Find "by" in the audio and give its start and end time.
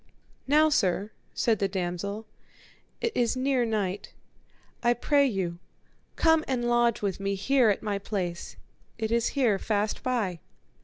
10.01-10.39